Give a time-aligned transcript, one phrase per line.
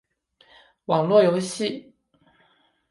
[0.85, 1.93] 网络游戏